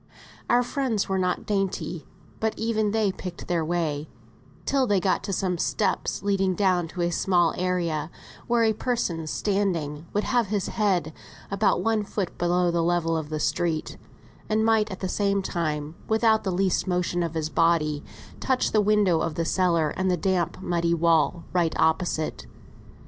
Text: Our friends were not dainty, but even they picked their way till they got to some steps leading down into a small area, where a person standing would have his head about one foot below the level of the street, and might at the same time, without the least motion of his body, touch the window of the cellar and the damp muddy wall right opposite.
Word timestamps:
Our 0.49 0.63
friends 0.63 1.07
were 1.07 1.19
not 1.19 1.45
dainty, 1.45 2.07
but 2.39 2.57
even 2.57 2.89
they 2.89 3.11
picked 3.11 3.47
their 3.47 3.63
way 3.63 4.09
till 4.65 4.87
they 4.87 4.99
got 4.99 5.23
to 5.25 5.31
some 5.31 5.59
steps 5.59 6.23
leading 6.23 6.55
down 6.55 6.85
into 6.85 7.03
a 7.03 7.11
small 7.11 7.53
area, 7.55 8.09
where 8.47 8.63
a 8.63 8.73
person 8.73 9.27
standing 9.27 10.07
would 10.11 10.23
have 10.23 10.47
his 10.47 10.69
head 10.69 11.13
about 11.51 11.83
one 11.83 12.01
foot 12.03 12.35
below 12.39 12.71
the 12.71 12.81
level 12.81 13.15
of 13.15 13.29
the 13.29 13.39
street, 13.39 13.97
and 14.49 14.65
might 14.65 14.89
at 14.89 15.01
the 15.01 15.07
same 15.07 15.43
time, 15.43 15.93
without 16.07 16.43
the 16.43 16.51
least 16.51 16.87
motion 16.87 17.21
of 17.21 17.35
his 17.35 17.49
body, 17.51 18.03
touch 18.39 18.71
the 18.71 18.81
window 18.81 19.21
of 19.21 19.35
the 19.35 19.45
cellar 19.45 19.89
and 19.91 20.09
the 20.09 20.17
damp 20.17 20.59
muddy 20.63 20.95
wall 20.95 21.43
right 21.53 21.75
opposite. 21.79 22.47